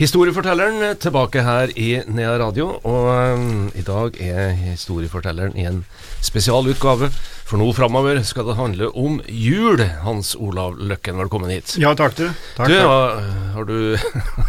Historiefortelleren 0.00 0.96
tilbake 0.96 1.42
her 1.44 1.68
i 1.76 1.90
Nea 2.08 2.38
Radio, 2.40 2.70
og 2.88 3.08
um, 3.36 3.66
i 3.76 3.82
dag 3.84 4.14
er 4.24 4.54
historiefortelleren 4.56 5.52
i 5.60 5.66
en 5.68 5.82
spesialutgave. 6.24 7.10
For 7.44 7.60
nå 7.60 7.66
framover 7.76 8.22
skal 8.24 8.48
det 8.48 8.56
handle 8.56 8.88
om 8.96 9.18
jul. 9.28 9.82
Hans 10.00 10.32
Olav 10.40 10.78
Løkken, 10.80 11.20
velkommen 11.20 11.52
hit. 11.52 11.74
Ja, 11.82 11.92
takk 11.92 12.16
du. 12.16 12.30
Takk, 12.56 12.72
du, 12.72 12.78
takk. 12.80 13.28
har, 13.58 13.68
du 13.68 13.76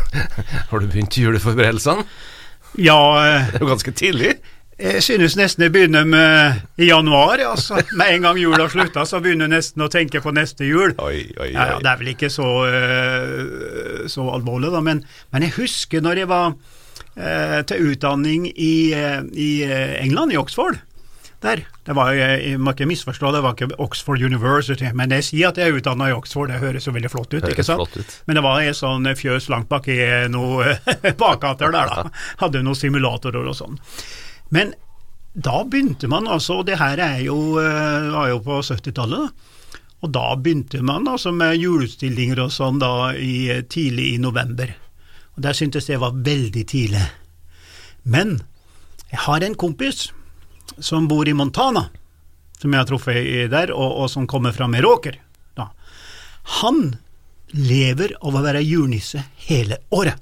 har 0.72 0.80
du 0.80 0.88
begynt 0.88 1.20
juleforberedelsene? 1.20 2.08
Ja, 2.80 3.02
eh, 3.20 3.52
Det 3.52 3.60
er 3.60 3.66
jo 3.66 3.74
ganske 3.74 3.92
tidlig. 3.92 4.31
Jeg 4.82 5.04
synes 5.06 5.36
nesten 5.38 5.66
jeg 5.68 5.74
begynner 5.76 6.06
med 6.10 6.82
i 6.82 6.90
januar. 6.90 7.42
Altså. 7.52 7.82
Med 7.98 8.16
en 8.16 8.28
gang 8.28 8.42
jula 8.42 8.68
slutta, 8.72 9.06
så 9.06 9.22
begynner 9.22 9.46
jeg 9.48 9.56
nesten 9.56 9.86
å 9.86 9.90
tenke 9.94 10.22
på 10.24 10.34
neste 10.36 10.68
jul. 10.68 10.96
Oi, 10.98 11.28
oi, 11.38 11.50
Ja, 11.54 11.68
ja, 11.76 11.80
det 11.82 11.92
er 11.92 12.00
vel 12.02 12.14
ikke 12.16 12.32
så, 12.34 12.50
eh, 12.68 14.06
så 14.12 14.28
alvorlig, 14.34 14.72
da, 14.74 14.82
men, 14.86 15.04
men 15.32 15.46
jeg 15.46 15.56
husker 15.60 16.02
når 16.04 16.24
jeg 16.24 16.32
var 16.32 16.54
eh, 17.16 17.60
til 17.70 17.92
utdanning 17.92 18.48
i, 18.52 18.94
eh, 18.98 19.20
i 19.34 19.52
eh, 19.68 20.00
England, 20.04 20.34
i 20.34 20.40
Oxford. 20.42 20.82
Der. 21.42 21.64
Det 21.88 21.96
var, 21.98 22.12
jeg 22.14 22.60
må 22.62 22.76
ikke 22.76 22.86
misforstå, 22.86 23.32
det 23.34 23.40
var 23.42 23.56
ikke 23.56 23.74
Oxford 23.82 24.22
University, 24.22 24.86
men 24.94 25.10
jeg 25.18 25.26
sier 25.26 25.50
at 25.50 25.58
jeg 25.58 25.72
er 25.72 25.78
utdanna 25.80 26.12
i 26.12 26.14
Oxford, 26.14 26.52
det 26.54 26.60
høres 26.62 26.86
jo 26.86 26.94
veldig 26.94 27.10
flott 27.10 27.34
ut, 27.34 27.48
ikke 27.50 27.66
sant? 27.66 27.98
ut. 27.98 28.18
Men 28.30 28.38
det 28.38 28.44
var 28.46 28.62
en 28.62 28.78
sånn 28.78 29.10
fjøs 29.18 29.50
langt 29.50 29.70
bak 29.72 29.90
i 29.90 29.98
noe 30.30 30.76
bakgater 31.24 31.74
der, 31.74 31.90
da. 31.90 32.28
Hadde 32.44 32.62
noen 32.62 32.78
simulatorer 32.78 33.50
og 33.50 33.58
sånn. 33.58 33.82
Men 34.52 34.74
da 35.34 35.62
begynte 35.64 36.10
man 36.12 36.28
altså, 36.28 36.60
og 36.60 36.68
det 36.68 36.80
her 36.82 37.00
er 37.00 37.24
jo, 37.24 37.38
eh, 37.62 38.12
var 38.12 38.30
jo 38.34 38.42
på 38.44 38.60
70-tallet. 38.68 39.32
Og 40.02 40.12
da 40.12 40.36
begynte 40.36 40.82
man 40.84 41.08
altså 41.08 41.32
med 41.32 41.60
juleutstillinger 41.62 42.42
og 42.44 42.52
sånn 42.52 42.82
da 42.82 43.14
i, 43.16 43.48
tidlig 43.70 44.16
i 44.16 44.22
november. 44.22 44.74
Og 45.38 45.44
der 45.46 45.56
syntes 45.56 45.88
jeg 45.90 46.02
var 46.02 46.18
veldig 46.26 46.66
tidlig. 46.68 47.04
Men 48.04 48.42
jeg 49.12 49.24
har 49.28 49.46
en 49.46 49.56
kompis 49.56 50.10
som 50.82 51.08
bor 51.08 51.30
i 51.30 51.36
Montana, 51.38 51.88
som 52.60 52.74
jeg 52.74 52.82
har 52.82 52.90
truffet 52.90 53.52
der, 53.52 53.72
og, 53.76 54.04
og 54.04 54.10
som 54.12 54.28
kommer 54.28 54.56
fra 54.56 54.68
Meråker. 54.72 55.20
Han 56.42 56.96
lever 57.52 58.16
av 58.22 58.36
å 58.36 58.44
være 58.44 58.64
julenisse 58.66 59.24
hele 59.48 59.78
året. 59.94 60.18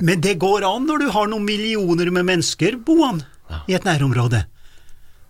Men 0.00 0.22
det 0.24 0.38
går 0.40 0.64
an 0.66 0.86
når 0.88 1.02
du 1.02 1.10
har 1.12 1.28
noen 1.28 1.44
millioner 1.44 2.10
med 2.14 2.26
mennesker 2.28 2.78
boende 2.80 3.28
i 3.68 3.76
et 3.76 3.84
nærområde. 3.84 4.46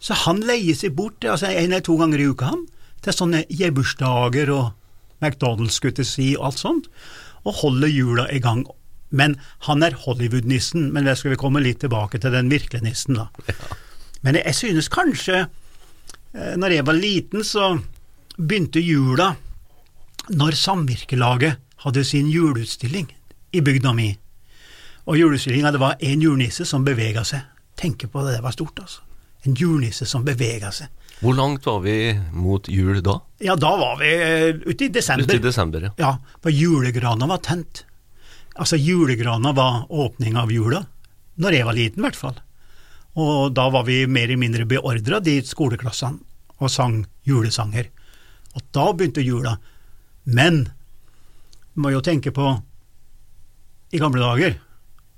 Så 0.02 0.14
han 0.24 0.42
leier 0.46 0.76
seg 0.78 0.94
bort 0.98 1.24
altså 1.26 1.50
en 1.50 1.70
eller 1.70 1.82
to 1.86 1.96
ganger 1.98 2.22
i 2.22 2.28
uka 2.30 2.52
han, 2.52 2.62
til 3.02 3.16
sånne 3.16 3.42
gebursdager 3.50 4.50
og 4.54 4.70
McDonald's, 5.22 5.78
skulle 5.78 6.02
jeg 6.02 6.10
si, 6.10 6.28
og 6.36 6.50
alt 6.50 6.62
sånt, 6.62 6.88
og 7.46 7.58
holder 7.62 7.90
jula 7.90 8.26
i 8.30 8.40
gang. 8.42 8.64
Men 9.10 9.36
han 9.66 9.82
er 9.86 9.98
Hollywood-nissen, 10.04 10.90
men 10.94 11.06
der 11.06 11.18
skal 11.18 11.34
vi 11.34 11.40
komme 11.40 11.62
litt 11.62 11.82
tilbake 11.82 12.18
til 12.22 12.34
den 12.34 12.50
virkelige 12.50 12.86
nissen, 12.86 13.18
da. 13.18 13.28
Men 14.22 14.38
jeg, 14.38 14.46
jeg 14.46 14.58
synes 14.60 14.90
kanskje, 14.92 15.44
eh, 16.34 16.54
når 16.58 16.78
jeg 16.78 16.86
var 16.86 16.98
liten, 16.98 17.46
så 17.46 17.74
begynte 18.38 18.82
jula 18.82 19.32
når 20.30 20.56
Samvirkelaget 20.56 21.58
hadde 21.82 22.04
sin 22.06 22.30
juleutstilling 22.30 23.10
i 23.52 23.60
bygda 23.60 23.92
mi. 23.94 24.12
Og 25.08 25.18
juleutstillinga, 25.18 25.72
det 25.74 25.80
var 25.82 25.96
en 25.98 26.22
julenisse 26.22 26.66
som 26.68 26.84
bevega 26.86 27.24
seg. 27.26 27.46
Tenk 27.78 28.04
på 28.10 28.22
det, 28.22 28.36
det 28.36 28.44
var 28.44 28.54
stort, 28.54 28.78
altså. 28.78 29.02
En 29.42 29.56
julenisse 29.58 30.06
som 30.06 30.22
bevega 30.22 30.70
seg. 30.70 30.90
Hvor 31.22 31.34
langt 31.34 31.66
var 31.66 31.80
vi 31.82 31.96
mot 32.34 32.68
jul 32.70 33.00
da? 33.02 33.16
Ja, 33.42 33.56
da 33.58 33.72
var 33.78 33.98
vi 33.98 34.10
eh, 34.14 34.60
ute 34.62 34.86
i 34.86 34.92
desember. 34.94 35.26
Ute 35.26 35.40
i 35.40 35.42
desember, 35.42 35.88
ja. 35.88 35.92
Ja, 35.98 36.12
for 36.42 36.54
julegrana 36.54 37.26
var 37.30 37.42
tent. 37.42 37.84
Altså, 38.54 38.78
julegrana 38.78 39.52
var 39.56 39.84
åpninga 39.90 40.42
av 40.42 40.52
jula. 40.54 40.84
Når 41.42 41.56
jeg 41.56 41.66
var 41.66 41.78
liten, 41.78 42.02
i 42.02 42.06
hvert 42.06 42.18
fall. 42.18 42.38
Og 43.18 43.52
da 43.56 43.66
var 43.72 43.86
vi 43.88 44.04
mer 44.06 44.28
eller 44.28 44.40
mindre 44.40 44.68
beordra 44.68 45.18
dit 45.20 45.46
skoleklassene 45.48 46.22
og 46.62 46.70
sang 46.70 47.02
julesanger. 47.26 47.88
Og 48.54 48.66
da 48.74 48.90
begynte 48.92 49.24
jula. 49.24 49.56
Men 50.24 50.66
må 51.74 51.90
jo 51.90 52.02
tenke 52.04 52.30
på 52.34 52.52
i 53.92 54.00
gamle 54.00 54.22
dager, 54.22 54.56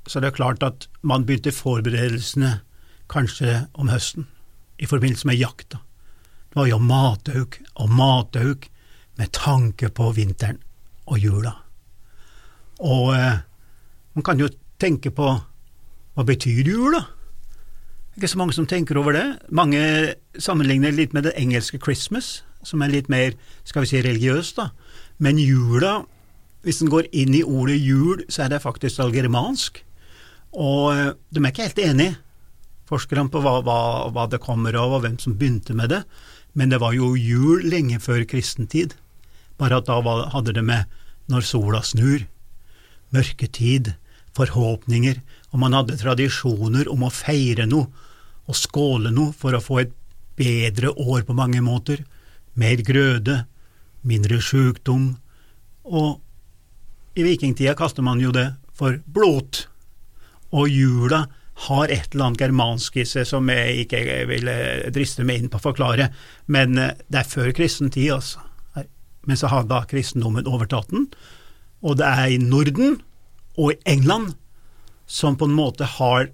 så 0.06 0.20
det 0.20 0.30
er 0.30 0.36
klart 0.36 0.62
at 0.66 0.88
man 1.02 1.24
begynte 1.26 1.52
forberedelsene 1.54 2.58
kanskje 3.10 3.64
om 3.74 3.88
høsten, 3.92 4.28
i 4.78 4.86
forbindelse 4.90 5.28
med 5.30 5.38
jakta. 5.38 5.78
Det 6.50 6.58
var 6.58 6.68
jo 6.68 6.78
matauk 6.82 7.58
og 7.74 7.90
matauk 7.90 8.68
med 9.18 9.32
tanke 9.32 9.88
på 9.94 10.10
vinteren 10.16 10.58
og 11.06 11.18
jula. 11.22 11.52
Og 12.82 13.14
eh, 13.14 13.42
man 14.14 14.26
kan 14.26 14.40
jo 14.40 14.48
tenke 14.80 15.10
på 15.14 15.28
hva 16.14 16.22
betyr? 16.26 16.62
Det 16.64 17.00
er 17.00 18.20
ikke 18.20 18.30
så 18.30 18.38
mange 18.38 18.54
som 18.54 18.66
tenker 18.70 18.98
over 18.98 19.16
det. 19.16 19.26
Mange 19.50 20.14
sammenligner 20.38 20.94
litt 20.94 21.14
med 21.14 21.26
det 21.26 21.34
engelske 21.38 21.80
Christmas, 21.82 22.44
som 22.62 22.82
er 22.82 22.92
litt 22.92 23.10
mer, 23.10 23.34
skal 23.66 23.82
vi 23.82 23.90
si, 23.90 24.02
religiøst, 24.02 24.60
da. 24.60 24.68
Men 25.18 25.38
jula, 25.42 26.04
hvis 26.62 26.78
den 26.82 26.90
går 26.92 27.10
inn 27.12 27.34
i 27.34 27.42
ordet 27.42 27.80
jul, 27.80 28.22
så 28.28 28.46
er 28.46 28.54
det 28.54 28.62
faktisk 28.62 29.02
algermansk. 29.02 29.82
Og 30.54 30.92
eh, 30.94 31.10
de 31.34 31.42
er 31.42 31.50
ikke 31.50 31.68
helt 31.68 31.82
enige, 31.82 32.18
forskerne, 32.88 33.30
på 33.32 33.40
hva, 33.42 33.58
hva, 33.64 33.78
hva 34.14 34.26
det 34.30 34.42
kommer 34.44 34.76
av, 34.78 34.96
og 34.96 35.04
hvem 35.04 35.18
som 35.22 35.36
begynte 35.38 35.74
med 35.76 35.90
det. 35.92 36.02
Men 36.54 36.70
det 36.70 36.80
var 36.82 36.94
jo 36.94 37.14
jul 37.18 37.64
lenge 37.66 37.98
før 38.02 38.22
kristentid. 38.28 38.94
Bare 39.58 39.80
at 39.80 39.88
da 39.88 39.98
hadde 40.34 40.54
det 40.54 40.64
med 40.66 40.90
når 41.30 41.46
sola 41.48 41.80
snur, 41.82 42.26
mørketid, 43.14 43.94
forhåpninger, 44.34 45.20
og 45.52 45.60
man 45.62 45.76
hadde 45.76 45.98
tradisjoner 46.00 46.90
om 46.90 47.06
å 47.06 47.12
feire 47.14 47.66
noe 47.70 47.86
og 48.44 48.58
skåle 48.58 49.12
noe 49.14 49.32
for 49.32 49.56
å 49.56 49.62
få 49.62 49.80
et 49.84 49.92
bedre 50.36 50.90
år 50.90 51.22
på 51.24 51.36
mange 51.38 51.62
måter, 51.64 52.02
mer 52.58 52.82
grøde, 52.86 53.44
mindre 54.04 54.40
sykdom, 54.42 55.14
og 55.84 56.20
i 57.14 57.24
vikingtida 57.24 57.76
kaster 57.78 58.04
man 58.04 58.20
jo 58.20 58.32
det 58.34 58.48
for 58.74 58.98
blot, 59.06 59.68
og 60.54 60.70
jula 60.70 61.24
har 61.66 61.92
et 61.92 62.14
eller 62.14 62.28
annet 62.28 62.42
germansk 62.42 62.96
i 62.98 63.06
seg 63.06 63.26
som 63.28 63.50
jeg 63.50 63.84
ikke 63.84 64.00
vil 64.30 64.50
eh, 64.50 64.88
driste 64.94 65.26
meg 65.26 65.42
inn 65.42 65.50
på 65.52 65.60
å 65.60 65.66
forklare, 65.68 66.08
men 66.50 66.78
eh, 66.80 66.96
det 67.06 67.20
er 67.20 67.30
før 67.30 67.52
kristen 67.56 67.92
tid, 67.94 68.16
altså. 68.16 68.42
Men 69.24 69.38
så 69.40 69.48
har 69.48 69.64
da 69.64 69.84
kristendommen 69.88 70.48
overtatt 70.50 70.90
den, 70.92 71.06
og 71.84 71.96
det 72.00 72.08
er 72.08 72.32
i 72.34 72.40
Norden 72.42 72.98
og 73.56 73.72
i 73.72 73.78
England 73.88 74.34
som 75.06 75.38
på 75.38 75.48
en 75.48 75.56
måte 75.56 75.86
har 75.96 76.28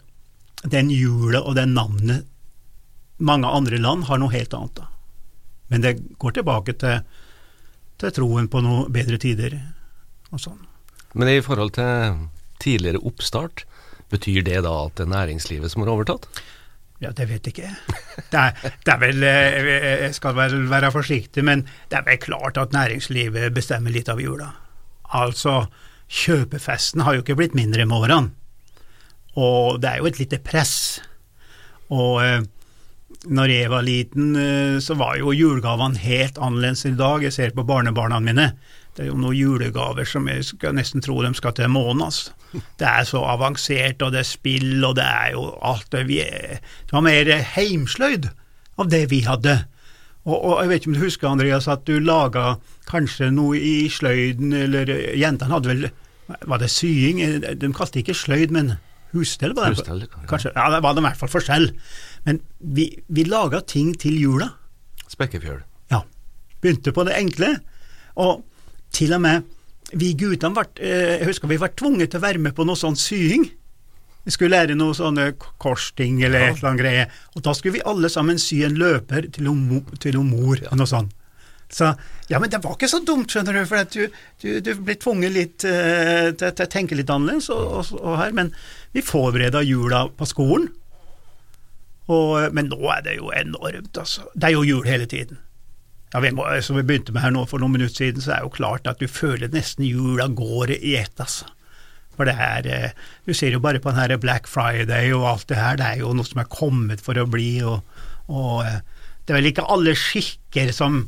den 0.65 0.91
jula 0.91 1.43
og 1.45 1.55
det 1.59 1.69
navnet 1.71 2.27
mange 3.21 3.49
andre 3.49 3.79
land 3.79 4.07
har 4.09 4.21
noe 4.21 4.33
helt 4.33 4.55
annet. 4.57 4.81
da. 4.81 4.89
Men 5.71 5.85
det 5.85 5.93
går 6.19 6.39
tilbake 6.39 6.75
til, 6.81 7.03
til 8.01 8.15
troen 8.17 8.49
på 8.51 8.63
noe 8.65 8.89
bedre 8.93 9.21
tider 9.21 9.59
og 10.31 10.41
sånn. 10.41 10.63
Men 11.13 11.29
i 11.29 11.43
forhold 11.45 11.75
til 11.77 12.25
tidligere 12.63 13.03
oppstart, 13.07 13.65
betyr 14.13 14.45
det 14.47 14.63
da 14.67 14.75
at 14.87 14.97
det 14.99 15.07
er 15.07 15.15
næringslivet 15.15 15.73
som 15.73 15.85
har 15.85 15.93
overtatt? 15.93 16.29
Ja, 17.01 17.15
det 17.17 17.31
vet 17.31 17.47
jeg 17.49 17.55
ikke. 17.55 17.71
Det 18.31 18.41
er, 18.41 18.73
det 18.85 18.93
er 18.93 18.99
vel 19.01 19.23
eh, 19.25 19.71
Jeg 20.05 20.17
skal 20.19 20.35
vel 20.37 20.67
være 20.69 20.93
forsiktig, 20.93 21.45
men 21.49 21.65
det 21.89 21.97
er 22.01 22.05
vel 22.07 22.21
klart 22.21 22.61
at 22.61 22.75
næringslivet 22.77 23.55
bestemmer 23.57 23.95
litt 23.95 24.11
av 24.13 24.21
jula. 24.21 24.51
Altså, 25.17 25.65
kjøpefesten 26.13 27.07
har 27.07 27.17
jo 27.17 27.25
ikke 27.25 27.39
blitt 27.41 27.57
mindre 27.57 27.87
med 27.89 28.05
årene. 28.05 28.35
Og 29.41 29.81
det 29.81 29.89
er 29.89 30.03
jo 30.03 30.11
et 30.11 30.21
lite 30.21 30.41
press. 30.45 30.75
Og 31.95 32.21
eh, 32.23 32.43
når 33.31 33.53
jeg 33.53 33.71
var 33.73 33.87
liten, 33.87 34.35
eh, 34.37 34.77
så 34.85 34.97
var 35.01 35.17
jo 35.21 35.35
julegavene 35.37 36.01
helt 36.05 36.39
annerledes 36.39 36.85
i 36.89 36.95
dag. 36.99 37.25
Jeg 37.25 37.37
ser 37.37 37.57
på 37.57 37.65
barnebarna 37.69 38.21
mine. 38.21 38.51
Det 39.01 39.07
er 39.07 39.15
jo 39.15 39.21
noen 39.23 39.33
julegaver 39.33 40.05
som 40.05 40.27
jeg 40.29 40.43
skal 40.45 40.75
nesten 40.77 41.01
tro 41.01 41.15
de 41.25 41.31
skal 41.33 41.55
til 41.57 41.71
månen. 41.73 42.03
Altså. 42.05 42.35
Det 42.53 42.85
er 42.85 43.07
så 43.09 43.23
avansert, 43.33 44.03
og 44.05 44.11
det 44.13 44.19
er 44.21 44.27
spill, 44.29 44.75
og 44.85 44.99
det 44.99 45.07
er 45.07 45.31
jo 45.33 45.45
alt 45.65 45.87
det 45.95 46.03
vi 46.05 46.19
er. 46.21 46.59
Det 46.85 46.93
var 46.93 47.07
mer 47.07 47.31
heimsløyd 47.55 48.29
av 48.77 48.91
det 48.93 49.07
vi 49.09 49.23
hadde. 49.25 49.55
Og, 50.27 50.37
og 50.37 50.53
jeg 50.61 50.69
vet 50.69 50.83
ikke 50.83 50.91
om 50.91 50.99
du 50.99 51.01
husker, 51.01 51.29
Andreas, 51.31 51.69
at 51.73 51.87
du 51.89 51.95
laga 51.97 52.59
kanskje 52.91 53.31
noe 53.33 53.57
i 53.57 53.89
sløyden, 53.89 54.53
eller 54.67 54.93
jentene 55.17 55.57
hadde 55.57 55.73
vel 55.73 55.89
Var 56.29 56.61
det 56.61 56.69
sying? 56.71 57.23
De 57.41 57.73
kalte 57.73 57.97
det 57.97 58.05
ikke 58.05 58.19
sløyd, 58.21 58.53
men 58.53 58.75
husstell? 59.17 59.57
var 59.57 59.73
det? 59.73 59.81
Husstell, 59.81 60.05
kanskje. 60.29 60.53
Ja, 60.61 60.69
det 60.77 60.83
var 60.85 60.93
det 60.93 61.07
i 61.07 61.09
hvert 61.09 61.23
fall 61.25 61.33
forskjell. 61.39 61.71
Men 62.29 62.45
vi, 62.61 62.91
vi 63.09 63.25
laga 63.25 63.65
ting 63.65 63.97
til 63.97 64.21
jula. 64.21 64.53
Spekkefjøl. 65.09 65.65
Ja. 65.89 66.05
Begynte 66.61 66.93
på 66.93 67.09
det 67.09 67.17
enkle, 67.17 67.55
og 68.21 68.45
til 68.95 69.15
og 69.17 69.23
med 69.25 69.49
vi 69.93 70.13
guttene 70.15 70.55
ble, 70.55 70.67
eh, 70.79 71.17
jeg 71.21 71.31
husker 71.31 71.51
vi 71.51 71.59
var 71.59 71.73
tvunget 71.75 72.13
til 72.13 72.21
å 72.21 72.27
være 72.27 72.43
med 72.43 72.55
på 72.55 72.67
noe 72.67 72.79
sånn 72.79 72.99
sying. 72.99 73.49
Vi 74.27 74.35
skulle 74.35 74.53
lære 74.55 74.77
noe 74.77 74.95
sånne 74.95 75.33
korsting 75.59 76.21
eller 76.23 76.41
Ja. 76.41 76.51
et 76.51 76.59
eller 76.59 76.69
annet 76.71 76.83
greie, 76.83 77.07
og 77.35 77.43
da 77.43 77.55
skulle 77.57 77.79
vi 77.79 77.87
alle 77.89 78.11
sammen 78.13 78.39
sy 78.39 78.63
en 78.67 78.77
løper 78.79 79.31
til 79.33 79.49
om, 79.49 79.81
til 79.99 80.21
mor, 80.23 80.61
noe 80.77 80.87
sånt. 80.87 81.17
Så 81.71 81.97
ja, 82.29 82.39
men 82.43 82.51
det 82.51 82.59
var 82.63 82.75
ikke 82.75 82.89
så 82.91 82.99
dumt, 83.07 83.31
skjønner 83.31 83.55
du, 83.55 83.67
for 83.67 83.85
du, 83.95 84.09
du, 84.43 84.61
du 84.61 84.75
blir 84.75 84.99
tvunget 84.99 85.33
litt 85.33 85.65
uh, 85.65 86.31
til, 86.35 86.51
til 86.51 86.67
å 86.67 86.71
tenke 86.71 86.99
litt 86.99 87.11
annerledes 87.11 87.47
og, 87.55 87.63
og, 87.79 87.93
og 88.03 88.17
her, 88.19 88.33
men 88.35 88.51
vi 88.93 89.05
forbereda 89.07 89.63
jula 89.63 90.09
på 90.11 90.27
skolen. 90.27 90.67
Og, 92.11 92.51
men 92.53 92.67
nå 92.73 92.81
er 92.91 93.05
det 93.07 93.17
jo 93.21 93.31
enormt, 93.31 93.95
altså. 94.03 94.27
Det 94.35 94.51
er 94.51 94.57
jo 94.57 94.67
jul 94.67 94.87
hele 94.87 95.07
tiden. 95.07 95.39
Ja, 96.11 96.21
vi 96.21 96.33
må, 96.35 96.43
som 96.65 96.75
vi 96.75 96.83
begynte 96.87 97.15
med 97.15 97.23
her 97.23 97.31
nå 97.35 97.45
for 97.47 97.63
noen 97.63 97.77
minutter 97.77 98.03
siden, 98.03 98.23
så 98.23 98.33
er 98.35 98.41
det 98.41 98.49
jo 98.49 98.57
klart 98.57 98.89
at 98.91 98.99
du 98.99 99.07
føler 99.07 99.51
nesten 99.53 99.87
jula 99.87 100.27
går 100.35 100.73
i 100.81 100.97
ett, 100.99 101.15
altså. 101.23 101.47
For 102.19 102.29
det 102.29 102.35
er 102.37 102.67
eh, 102.69 102.97
Du 103.25 103.33
ser 103.33 103.55
jo 103.55 103.63
bare 103.63 103.81
på 103.81 103.93
den 103.93 104.01
her 104.01 104.19
Black 104.21 104.51
Friday 104.51 105.15
og 105.17 105.29
alt 105.31 105.47
det 105.49 105.57
her, 105.61 105.79
det 105.79 105.87
er 105.87 106.03
jo 106.03 106.11
noe 106.17 106.27
som 106.27 106.43
er 106.43 106.51
kommet 106.51 107.01
for 107.05 107.17
å 107.17 107.29
bli, 107.31 107.63
og, 107.63 107.87
og 108.29 108.67
eh, 108.67 108.81
det 109.25 109.33
er 109.33 109.39
vel 109.39 109.51
ikke 109.53 109.69
alle 109.71 109.95
skikker 109.95 110.75
som, 110.75 111.05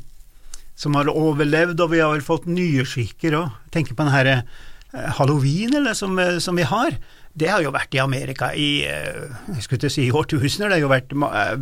som 0.79 0.95
har 0.95 1.11
overlevd, 1.11 1.83
og 1.83 1.93
vi 1.93 2.01
har 2.01 2.15
vel 2.15 2.23
fått 2.25 2.47
nye 2.47 2.87
skikker 2.87 3.35
òg. 3.41 3.59
Tenker 3.75 3.99
på 3.99 4.07
den 4.07 4.15
her 4.15 4.31
eh, 4.37 4.43
halloween 5.19 5.75
eller, 5.83 5.99
som, 5.99 6.15
som 6.41 6.57
vi 6.57 6.69
har. 6.69 6.95
Det 7.35 7.51
har 7.51 7.65
jo 7.65 7.75
vært 7.75 7.97
i 7.97 8.05
Amerika 8.05 8.53
i 8.55 8.85
jeg 8.87 9.65
skulle 9.65 9.81
ikke 9.83 9.91
si 9.91 10.11
årtusener, 10.15 10.71
det 10.71 10.79
har 10.79 10.85
jo 10.85 10.93
vært 10.93 11.15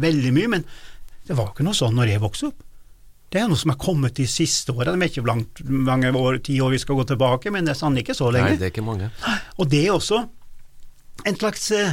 veldig 0.02 0.32
mye, 0.36 0.56
men 0.58 0.66
det 1.26 1.38
var 1.38 1.54
ikke 1.54 1.64
noe 1.64 1.78
sånn 1.78 1.96
når 1.96 2.12
jeg 2.12 2.22
vokste 2.26 2.50
opp. 2.50 2.66
Det 3.30 3.38
er 3.38 3.46
noe 3.50 3.58
som 3.58 3.70
er 3.70 3.78
kommet 3.78 4.16
de 4.18 4.26
siste 4.26 4.74
åra. 4.74 4.90
Det 4.90 5.06
er 5.06 5.10
ikke 5.12 5.26
langt 5.28 5.62
mange 5.70 6.10
år, 6.18 6.40
ti 6.42 6.56
år 6.62 6.72
vi 6.74 6.80
skal 6.82 6.98
gå 6.98 7.04
tilbake, 7.12 7.52
men 7.54 7.66
det 7.66 7.76
er 7.76 7.78
sannelig 7.78 8.08
ikke 8.08 8.18
så 8.18 8.30
lenge. 8.34 8.56
Nei, 8.56 8.58
det 8.58 8.66
er 8.66 8.72
ikke 8.74 8.86
mange. 8.86 9.10
Og 9.62 9.70
det 9.70 9.84
er 9.84 9.94
også 9.94 10.24
en 11.28 11.36
slags 11.36 11.68
eh, 11.76 11.92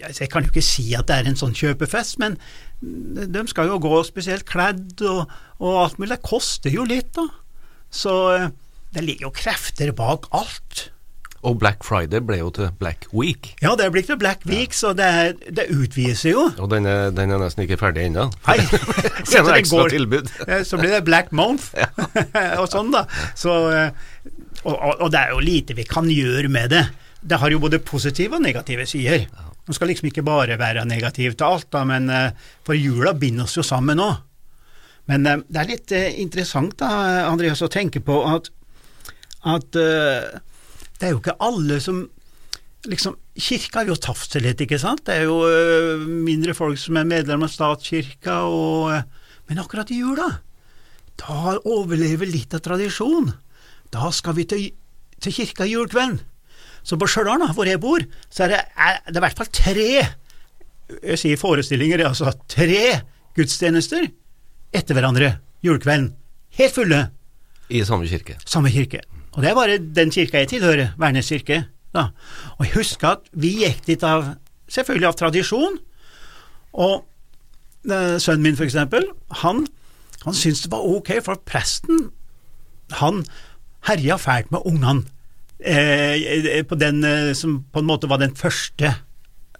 Jeg 0.00 0.30
kan 0.32 0.42
jo 0.42 0.50
ikke 0.50 0.64
si 0.64 0.88
at 0.98 1.06
det 1.06 1.20
er 1.20 1.30
en 1.30 1.38
sånn 1.38 1.54
kjøpefest, 1.54 2.18
men 2.18 2.34
de 2.82 3.44
skal 3.46 3.70
jo 3.70 3.78
gå 3.82 4.00
spesielt 4.08 4.46
kledd 4.48 5.04
og, 5.06 5.30
og 5.62 5.78
alt 5.84 6.00
mulig. 6.00 6.16
Det 6.16 6.26
koster 6.26 6.74
jo 6.74 6.86
litt, 6.88 7.12
da. 7.14 7.28
Så 7.92 8.16
eh, 8.34 8.48
det 8.96 9.06
ligger 9.06 9.28
jo 9.28 9.36
krefter 9.36 9.94
bak 9.96 10.26
alt. 10.34 10.88
Og 11.42 11.56
Black 11.58 11.82
Friday 11.82 12.20
ble 12.22 12.36
jo 12.38 12.50
til 12.54 12.68
Black 12.78 13.08
Week. 13.10 13.48
Ja, 13.64 13.72
det 13.74 13.88
er 13.88 13.90
blitt 13.90 14.06
til 14.06 14.18
Black 14.20 14.44
Week, 14.46 14.74
så 14.78 14.92
det, 14.94 15.06
er, 15.06 15.32
det 15.50 15.64
utvider 15.74 16.20
jo. 16.30 16.44
Og 16.62 16.68
den 16.70 16.86
er, 16.86 17.08
den 17.10 17.32
er 17.34 17.40
nesten 17.42 17.64
ikke 17.64 17.80
ferdig 17.80 18.04
ennå. 18.06 18.28
Nei, 18.46 18.58
Det 18.62 19.26
så 19.26 19.40
er 19.42 19.48
det 19.56 19.64
går- 19.66 19.90
tilbud. 19.90 20.30
Så 20.68 20.78
blir 20.78 20.92
det 20.94 21.00
Black 21.08 21.32
Month 21.34 21.72
og 22.60 22.68
sånn, 22.70 22.92
da. 22.94 23.02
Så, 23.34 23.56
eh, 23.74 23.90
og, 24.62 24.76
og, 25.00 25.08
det 25.10 25.18
er 25.18 25.32
jo 25.34 25.40
lite 25.42 25.74
vi 25.74 25.86
kan 25.90 26.06
gjøre 26.06 26.46
med 26.52 26.70
det. 26.76 26.84
Det 27.22 27.40
har 27.42 27.50
jo 27.50 27.58
både 27.62 27.82
positive 27.82 28.38
og 28.38 28.44
negative 28.46 28.86
sider. 28.86 29.26
Man 29.66 29.74
skal 29.74 29.90
liksom 29.90 30.08
ikke 30.12 30.24
bare 30.26 30.54
være 30.58 30.86
negativ 30.86 31.34
til 31.34 31.48
alt, 31.48 31.68
da, 31.74 31.82
men 31.86 32.06
eh, 32.10 32.30
for 32.62 32.78
jula 32.78 33.16
binder 33.18 33.48
oss 33.50 33.58
jo 33.58 33.66
sammen 33.66 33.98
nå. 33.98 34.08
Men 35.10 35.26
eh, 35.26 35.42
det 35.50 35.58
er 35.64 35.70
litt 35.74 35.96
interessant 36.22 36.78
da, 36.78 37.26
Andreas, 37.26 37.66
å 37.66 37.70
tenke 37.70 37.98
på 38.06 38.22
at, 38.30 38.50
at 39.58 39.82
eh, 39.82 40.38
det 41.02 41.08
er 41.08 41.16
jo 41.16 41.18
ikke 41.18 41.40
alle 41.42 41.80
som 41.82 42.04
liksom, 42.86 43.16
Kirka 43.34 43.80
har 43.80 43.90
jo 43.90 43.98
tapt 43.98 44.36
seg 44.36 44.44
litt, 44.44 44.60
ikke 44.62 44.78
sant? 44.78 45.02
Det 45.08 45.16
er 45.18 45.24
jo 45.26 45.40
øh, 45.48 46.04
mindre 46.06 46.54
folk 46.54 46.78
som 46.78 47.00
er 47.00 47.08
medlem 47.10 47.42
av 47.42 47.50
statskirka, 47.50 48.36
og, 48.46 48.92
øh, 48.94 49.32
men 49.50 49.58
akkurat 49.58 49.90
i 49.90 49.98
jula, 49.98 50.28
da 51.18 51.56
overlever 51.58 52.30
litt 52.30 52.54
av 52.54 52.62
tradisjon. 52.62 53.32
Da 53.90 54.12
skal 54.14 54.36
vi 54.38 54.46
til, 54.46 54.68
til 55.18 55.34
kirka 55.34 55.66
julkvelden. 55.66 56.20
Så 56.86 56.94
på 56.98 57.06
Stjørdal, 57.10 57.48
hvor 57.54 57.66
jeg 57.66 57.82
bor, 57.82 58.02
så 58.30 58.46
er 58.46 58.54
det, 58.54 58.60
er 58.78 59.02
det 59.10 59.18
i 59.18 59.24
hvert 59.26 59.42
fall 59.42 59.50
tre 59.54 59.90
jeg 61.02 61.18
sier 61.18 61.40
forestillinger, 61.40 62.02
altså 62.06 62.30
tre 62.50 63.00
gudstjenester 63.34 64.06
etter 64.74 64.96
hverandre 64.96 65.34
julekvelden. 65.64 66.10
Helt 66.58 66.74
fulle 66.76 67.02
I 67.72 67.84
samme 67.88 68.08
kirke. 68.08 68.36
samme 68.44 68.70
kirke. 68.70 69.00
Og 69.32 69.42
det 69.42 69.50
er 69.50 69.56
bare 69.56 69.78
den 69.80 70.10
kirka 70.12 70.42
jeg 70.42 70.50
tilhører, 70.52 70.92
Værnes 71.00 71.28
kirke. 71.32 71.64
Da. 71.94 72.08
Og 72.58 72.66
jeg 72.66 72.74
husker 72.74 73.16
at 73.16 73.30
vi 73.32 73.54
gikk 73.62 73.86
dit 73.86 74.04
av, 74.04 74.34
selvfølgelig 74.68 75.08
av 75.08 75.16
tradisjon, 75.20 75.78
og 76.72 77.04
eh, 77.88 78.18
sønnen 78.20 78.44
min 78.46 78.60
eksempel, 78.64 79.08
han, 79.42 79.66
han 80.24 80.36
syntes 80.36 80.64
det 80.64 80.72
var 80.72 80.84
ok, 80.88 81.14
for 81.24 81.40
presten, 81.48 82.06
han 83.00 83.24
herja 83.88 84.16
fælt 84.20 84.52
med 84.52 84.64
ungene, 84.68 85.04
eh, 85.60 86.62
på 86.68 86.78
den 86.80 87.04
eh, 87.04 87.32
som 87.36 87.60
på 87.72 87.82
en 87.82 87.88
måte 87.88 88.08
var 88.08 88.22
den 88.22 88.36
første 88.36 88.94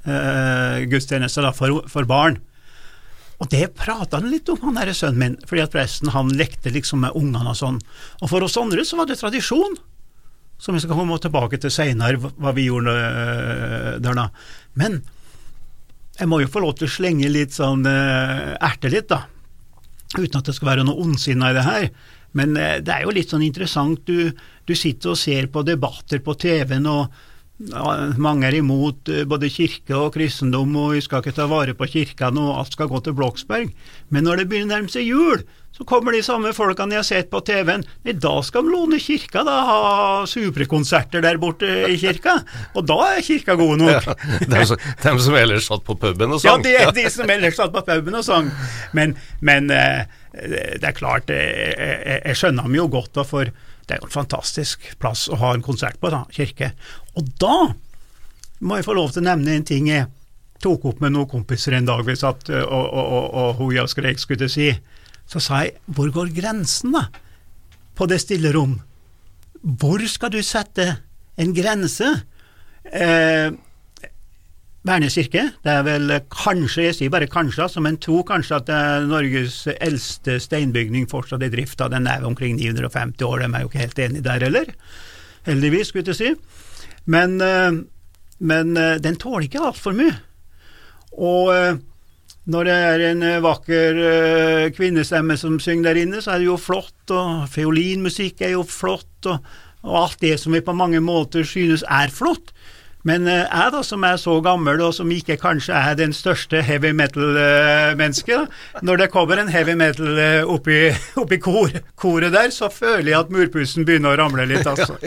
eh, 0.06 0.78
gudstjeneste 0.88 1.52
for, 1.56 1.84
for 1.88 2.08
barn. 2.08 2.40
Og 3.42 3.48
det 3.50 3.72
prata 3.74 4.20
han 4.20 4.30
litt 4.30 4.50
om, 4.52 4.60
han 4.62 4.76
derre 4.78 4.94
sønnen 4.94 5.18
min, 5.18 5.40
fordi 5.48 5.64
at 5.64 5.72
presten 5.74 6.12
han 6.14 6.30
lekte 6.38 6.70
liksom 6.70 7.02
med 7.02 7.16
ungene 7.18 7.50
og 7.50 7.58
sånn. 7.58 7.80
Og 8.22 8.30
for 8.30 8.46
oss 8.46 8.58
andre 8.60 8.84
så 8.86 9.00
var 9.00 9.08
det 9.10 9.18
tradisjon, 9.18 9.74
som 10.62 10.76
vi 10.76 10.82
skal 10.84 10.94
komme 10.94 11.18
tilbake 11.18 11.58
til 11.58 11.72
seinere, 11.74 12.20
hva 12.22 12.52
vi 12.54 12.68
gjorde 12.68 12.94
øh, 12.94 13.96
der 14.04 14.18
da. 14.18 14.28
Men 14.78 15.00
jeg 16.20 16.30
må 16.30 16.38
jo 16.38 16.52
få 16.54 16.62
lov 16.62 16.76
til 16.78 16.86
å 16.86 16.94
slenge 16.94 17.32
litt 17.34 17.56
sånn 17.56 17.82
øh, 17.88 18.52
erte 18.62 18.92
litt, 18.92 19.10
da. 19.10 19.24
Uten 20.12 20.38
at 20.38 20.46
det 20.46 20.54
skal 20.54 20.74
være 20.74 20.86
noe 20.86 21.02
ondsinna 21.02 21.50
i 21.50 21.56
det 21.56 21.66
her. 21.66 21.88
Men 22.38 22.54
øh, 22.54 22.78
det 22.84 22.94
er 22.94 23.08
jo 23.08 23.16
litt 23.16 23.34
sånn 23.34 23.42
interessant. 23.42 24.06
Du, 24.06 24.30
du 24.68 24.74
sitter 24.78 25.16
og 25.16 25.18
ser 25.18 25.50
på 25.50 25.64
debatter 25.66 26.22
på 26.22 26.38
TV-en, 26.38 26.86
og 26.94 27.31
ja, 27.70 28.12
mange 28.18 28.48
er 28.48 28.58
imot 28.58 29.08
eh, 29.12 29.24
både 29.28 29.50
kirke 29.52 29.94
og 29.98 30.12
kristendom, 30.16 30.74
og 30.80 30.94
vi 30.96 31.02
skal 31.04 31.22
ikke 31.22 31.36
ta 31.36 31.46
vare 31.50 31.74
på 31.78 31.86
kirkene, 31.92 32.42
og 32.42 32.62
alt 32.62 32.76
skal 32.76 32.90
gå 32.90 33.02
til 33.06 33.14
Bloksberg. 33.18 33.72
Men 34.10 34.26
når 34.26 34.42
det 34.42 34.48
begynner 34.50 34.72
å 34.72 34.76
nærme 34.80 34.92
seg 34.92 35.06
jul, 35.06 35.44
så 35.72 35.86
kommer 35.88 36.12
de 36.12 36.18
samme 36.20 36.50
folkene 36.52 36.92
jeg 36.98 37.00
har 37.00 37.06
sett 37.08 37.30
på 37.32 37.40
TV-en. 37.48 37.84
Nei, 38.04 38.12
da 38.20 38.32
skal 38.44 38.66
de 38.66 38.74
låne 38.74 38.98
kirka, 39.00 39.40
da, 39.48 39.54
ha 39.64 39.78
superkonserter 40.28 41.22
der 41.24 41.38
borte 41.40 41.70
i 41.88 41.96
kirka. 41.96 42.34
Og 42.76 42.84
da 42.90 42.98
er 43.14 43.22
kirka 43.24 43.56
god 43.56 43.80
nok. 43.80 43.94
Ja, 44.10 44.16
dem, 44.52 44.66
som, 44.68 44.82
dem 45.06 45.22
som 45.24 45.38
ellers 45.40 45.70
satt 45.70 45.86
på 45.86 45.96
puben 46.02 46.34
og 46.36 46.42
Ja, 46.44 46.58
sang. 46.58 46.66
det 46.66 46.74
er 46.76 46.92
de 46.92 47.06
som 47.14 47.32
ellers 47.32 47.56
satt 47.56 47.72
på 47.72 47.84
puben 47.88 48.18
og 48.20 48.26
sang. 48.26 48.50
Men, 48.92 49.16
men 49.40 49.72
eh, 49.72 50.04
det 50.36 50.84
er 50.90 50.96
klart, 50.98 51.32
eh, 51.32 51.72
jeg, 51.72 52.20
jeg 52.20 52.40
skjønner 52.42 52.68
dem 52.68 52.76
jo 52.82 52.88
godt, 52.92 53.14
da, 53.16 53.24
for 53.24 53.48
det 53.86 53.96
er 53.96 54.02
jo 54.02 54.08
en 54.08 54.14
fantastisk 54.14 54.84
plass 55.02 55.26
å 55.28 55.38
ha 55.40 55.52
en 55.54 55.64
konsert 55.64 55.98
på, 56.00 56.10
da, 56.12 56.22
kirke. 56.32 56.72
Og 57.18 57.30
da 57.42 57.56
må 58.62 58.78
jeg 58.78 58.86
få 58.86 58.96
lov 58.96 59.12
til 59.12 59.24
å 59.24 59.30
nevne 59.30 59.56
en 59.58 59.66
ting 59.66 59.90
jeg 59.90 60.08
tok 60.62 60.86
opp 60.92 61.02
med 61.02 61.14
noen 61.16 61.30
kompiser 61.30 61.74
en 61.74 61.88
dag 61.88 62.04
vi 62.06 62.14
satt 62.18 62.50
eh, 62.52 62.62
og, 62.62 62.92
og, 62.94 63.58
og, 63.58 63.74
skrek, 63.90 64.20
skulle 64.22 64.46
jeg 64.46 64.54
si. 64.54 64.68
Så 65.26 65.42
sa 65.42 65.64
jeg, 65.64 65.76
hvor 65.90 66.12
går 66.14 66.30
grensen, 66.36 66.94
da? 66.94 67.08
På 67.98 68.06
det 68.10 68.20
stille 68.22 68.52
rom. 68.54 68.76
Hvor 69.62 70.02
skal 70.10 70.32
du 70.34 70.40
sette 70.46 70.86
en 71.40 71.52
grense? 71.56 72.08
Eh, 72.86 73.50
Værnes 74.82 75.14
kirke, 75.14 75.44
det 75.62 75.70
er 75.70 75.84
vel 75.86 76.10
kanskje, 76.34 76.88
jeg 76.88 76.96
sier 76.98 77.10
bare 77.14 77.28
kanskje, 77.30 77.68
altså, 77.68 77.82
men 77.84 78.00
tror 78.02 78.24
kanskje 78.26 78.56
at 78.56 78.66
det 78.66 78.74
er 78.74 79.04
Norges 79.06 79.60
eldste 79.76 80.40
steinbygning 80.42 81.06
fortsatt 81.10 81.44
i 81.46 81.50
drift. 81.52 81.78
Den 81.92 82.08
er 82.10 82.26
omkring 82.26 82.58
950 82.58 83.22
år, 83.22 83.44
de 83.44 83.46
er 83.46 83.62
jo 83.62 83.70
ikke 83.70 83.84
helt 83.84 84.02
enige 84.02 84.26
der 84.26 84.42
heller. 84.48 84.74
Heldigvis, 85.46 85.92
skulle 85.92 86.10
jeg 86.10 86.18
si. 86.18 86.32
Men, 87.06 87.38
eh, 87.40 87.78
men 88.42 88.76
eh, 88.76 88.98
den 88.98 89.20
tåler 89.22 89.46
ikke 89.46 89.62
altfor 89.62 89.94
mye. 89.94 90.18
Og 91.14 91.54
eh, 91.54 91.78
når 92.50 92.66
det 92.66 92.74
er 92.74 93.06
en 93.12 93.22
eh, 93.22 93.40
vakker 93.42 93.98
eh, 94.02 94.70
kvinnestemme 94.74 95.36
som 95.38 95.60
synger 95.62 95.92
der 95.92 96.02
inne, 96.02 96.22
så 96.22 96.34
er 96.34 96.42
det 96.42 96.50
jo 96.50 96.58
flott, 96.58 97.04
og 97.14 97.46
fiolinmusikk 97.54 98.42
er 98.42 98.56
jo 98.56 98.64
flott, 98.66 99.30
og, 99.30 99.46
og 99.86 99.98
alt 100.00 100.22
det 100.24 100.40
som 100.42 100.54
vi 100.56 100.62
på 100.64 100.74
mange 100.74 100.98
måter 101.04 101.46
synes 101.46 101.86
er 101.86 102.10
flott. 102.10 102.50
Men 103.08 103.26
eh, 103.26 103.42
jeg 103.42 103.72
da, 103.74 103.80
som 103.86 104.04
er 104.06 104.18
så 104.20 104.36
gammel, 104.44 104.80
og 104.84 104.94
som 104.94 105.10
ikke 105.10 105.36
kanskje 105.40 105.74
er 105.74 105.96
den 105.98 106.14
største 106.14 106.62
heavy 106.62 106.92
metal-mennesket, 106.94 108.52
når 108.86 109.02
det 109.02 109.10
kommer 109.14 109.42
en 109.42 109.50
heavy 109.50 109.74
metal 109.78 110.18
eh, 110.22 110.46
oppi, 110.46 110.78
oppi 111.22 111.40
kor, 111.42 111.74
koret 111.98 112.34
der, 112.34 112.52
så 112.54 112.70
føler 112.70 113.10
jeg 113.10 113.18
at 113.18 113.34
murpussen 113.34 113.86
begynner 113.88 114.14
å 114.14 114.22
ramle 114.22 114.46
litt, 114.50 114.66
altså. 114.72 114.98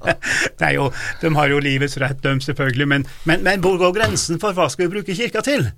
det 0.60 0.68
er 0.68 0.76
jo, 0.78 0.90
de 1.22 1.34
har 1.36 1.54
jo 1.54 1.62
livets 1.64 1.98
rett, 2.02 2.22
de 2.22 2.46
selvfølgelig, 2.46 2.90
men, 2.94 3.06
men, 3.26 3.46
men 3.46 3.64
hvor 3.64 3.80
går 3.82 3.96
grensen 3.98 4.42
for 4.42 4.54
hva 4.56 4.70
skal 4.70 4.86
vi 4.86 4.94
bruke 4.98 5.16
kirka 5.18 5.42
til? 5.46 5.72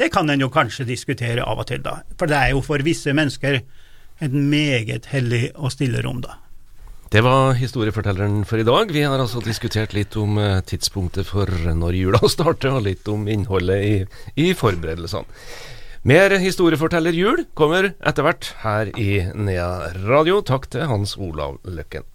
Det 0.00 0.08
kan 0.14 0.30
en 0.32 0.40
jo 0.40 0.48
kanskje 0.52 0.88
diskutere 0.88 1.44
av 1.44 1.60
og 1.60 1.68
til, 1.68 1.82
da. 1.84 2.00
For 2.16 2.30
det 2.30 2.38
er 2.38 2.54
jo 2.54 2.64
for 2.64 2.80
visse 2.86 3.12
mennesker 3.12 3.60
et 4.20 4.32
meget 4.32 5.10
hellig 5.12 5.50
og 5.56 5.74
stille 5.74 6.00
rom, 6.04 6.22
da. 6.24 6.38
Det 7.10 7.24
var 7.26 7.56
historiefortelleren 7.58 8.44
for 8.46 8.62
i 8.62 8.64
dag. 8.66 8.92
Vi 8.94 9.00
har 9.02 9.18
altså 9.18 9.40
diskutert 9.42 9.96
litt 9.96 10.14
om 10.14 10.36
eh, 10.38 10.60
tidspunktet 10.62 11.26
for 11.26 11.50
når 11.74 11.96
jula 11.98 12.20
starter, 12.30 12.76
og 12.76 12.84
litt 12.86 13.10
om 13.10 13.24
innholdet 13.26 13.82
i, 13.82 13.96
i 14.38 14.52
forberedelsene. 14.54 15.26
Mer 16.06 16.36
historieforteller 16.38 17.18
jul 17.18 17.42
kommer 17.58 17.90
etter 17.98 18.24
hvert 18.24 18.52
her 18.62 18.92
i 18.94 19.24
Nea 19.34 19.90
Radio. 20.06 20.38
Takk 20.46 20.70
til 20.70 20.86
Hans 20.86 21.18
Olav 21.18 21.58
Løkken. 21.66 22.06